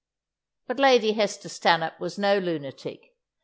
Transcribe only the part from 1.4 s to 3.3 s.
Stanhope was no lunatic.